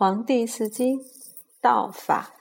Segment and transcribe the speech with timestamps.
[0.00, 1.04] 黄帝四经，
[1.60, 2.32] 道法。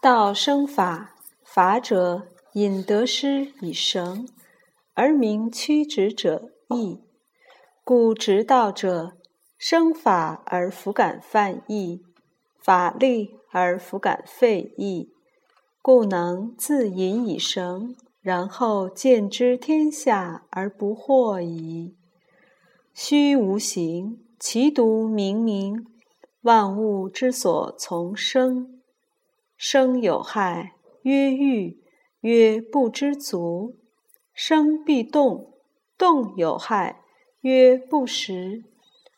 [0.00, 4.28] 道生法，法者引得失以绳，
[4.94, 7.02] 而名曲直者义。
[7.82, 9.16] 故直道者，
[9.58, 12.04] 生法而弗敢犯义，
[12.62, 15.10] 法立而弗敢废义，
[15.82, 21.96] 故能自引以绳，然后见之天下而不惑矣。
[22.94, 24.27] 虚无形。
[24.40, 25.84] 其独明明，
[26.42, 28.80] 万物之所从生。
[29.56, 31.82] 生有害，曰欲，
[32.20, 33.74] 曰不知足；
[34.32, 35.54] 生必动，
[35.98, 37.00] 动有害，
[37.40, 38.62] 曰不食，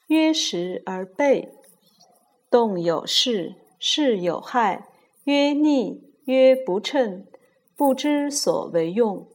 [0.07, 1.51] 曰食而备；
[2.51, 4.89] 动有事，事有害，
[5.25, 7.27] 曰逆，曰不称，
[7.77, 9.29] 不知所为用。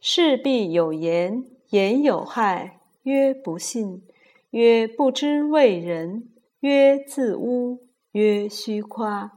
[0.00, 4.04] 事必有言，言有害，曰不信。
[4.52, 6.28] 曰不知为人，
[6.60, 9.32] 曰自污，曰虚夸，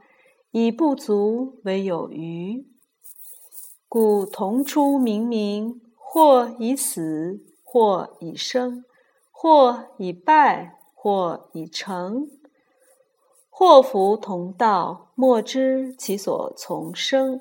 [0.52, 2.68] 以不足为有余。
[3.88, 8.84] 故同出明明，或以死，或以生，
[9.32, 12.28] 或以败，或以成。
[13.50, 17.40] 祸福同道，莫知其所从生。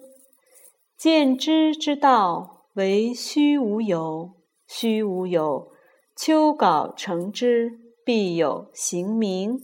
[0.96, 4.30] 见之之道，为虚无有，
[4.68, 5.73] 虚无有。
[6.16, 9.58] 秋稿成之，必有形名；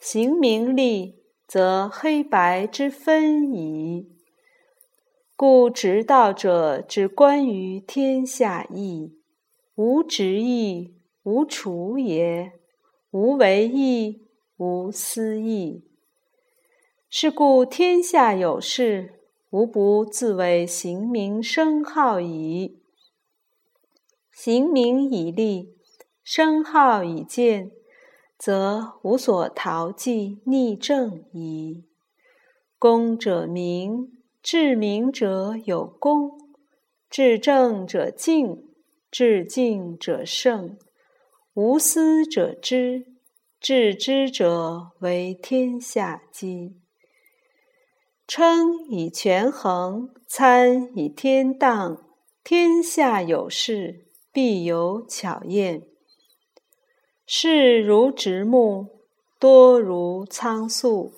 [0.00, 4.08] 形名立，则黑白之分矣。
[5.36, 9.18] 故直道者，之观于天下义，
[9.74, 12.52] 无直义，无处也；
[13.10, 14.22] 无为义，
[14.56, 15.84] 无私义。
[17.10, 22.80] 是故天下有事，无不自为形名声号矣。
[24.32, 25.73] 形名以立。
[26.24, 27.70] 声号已见，
[28.38, 31.84] 则无所逃忌逆正矣。
[32.78, 34.08] 功者明，
[34.42, 36.30] 至明者有功；
[37.10, 38.64] 至正者敬，
[39.10, 40.78] 至敬者胜。
[41.52, 43.04] 无私者知，
[43.60, 46.80] 至知者为天下基。
[48.26, 52.02] 称以权衡，参以天当。
[52.42, 55.86] 天下有事，必有巧验。
[57.26, 58.86] 事如直木，
[59.38, 61.12] 多如苍粟。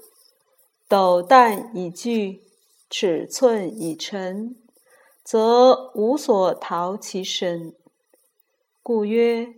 [0.89, 2.43] 斗旦以聚，
[2.89, 4.55] 尺寸以成，
[5.25, 7.75] 则无所逃其身。
[8.85, 9.49] 故曰：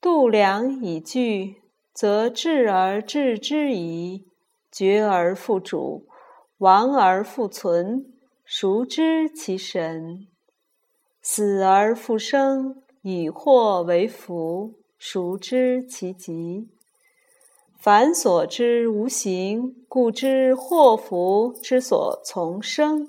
[0.00, 1.56] 度量以聚，
[1.92, 4.26] 则治而治之矣；
[4.70, 6.06] 绝而复主，
[6.58, 8.06] 亡而复存，
[8.44, 10.28] 孰知其神？
[11.20, 14.77] 死而复生，以祸为福。
[14.98, 16.68] 孰知其极？
[17.78, 23.08] 凡所知无形，故知祸福之所从生。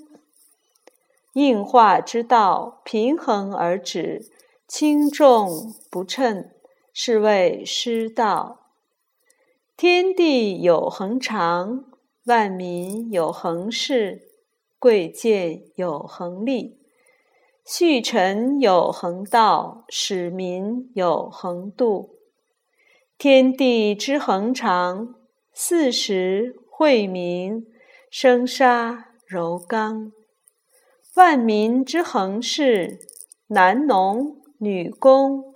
[1.34, 4.30] 应化之道，平衡而止，
[4.68, 6.50] 轻重不称，
[6.94, 8.72] 是谓失道。
[9.76, 11.86] 天地有恒常，
[12.26, 14.30] 万民有恒事，
[14.78, 16.79] 贵贱有恒利。
[17.72, 22.16] 序臣有恒道，使民有恒度。
[23.16, 25.14] 天地之恒长，
[25.54, 27.68] 四时晦明，
[28.10, 30.12] 生杀柔刚；
[31.14, 32.98] 万民之恒事，
[33.50, 35.54] 男农女工；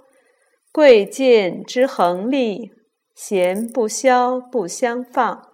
[0.71, 2.71] 贵贱之恒利，
[3.15, 5.49] 贤不肖不相放。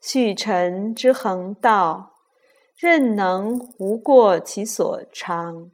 [0.00, 2.08] 序臣之恒道。
[2.80, 5.70] 任能无过其所长，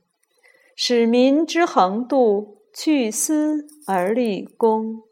[0.75, 5.05] 使民之恒度，去私而立公。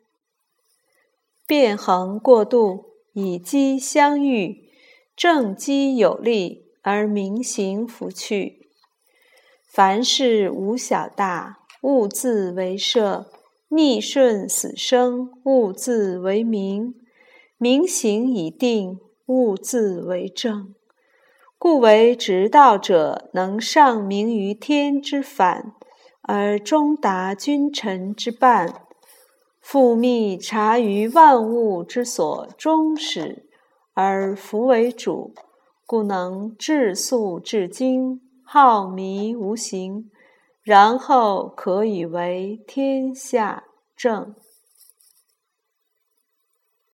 [1.47, 4.69] 变衡过度，以机相遇，
[5.15, 8.67] 正机有力而民行弗去。
[9.69, 13.27] 凡事无小大，物自为设；
[13.69, 16.93] 逆顺死生，物自为名。
[17.57, 20.75] 名行已定，物自为正。
[21.65, 25.73] 故为直道者，能上明于天之反，
[26.21, 28.69] 而中达君臣之半；
[29.63, 33.47] 复密察于万物之所终始，
[33.95, 35.33] 而弗为主。
[35.87, 40.11] 故能至素至精，好迷无形，
[40.63, 43.65] 然后可以为天下
[43.97, 44.35] 正。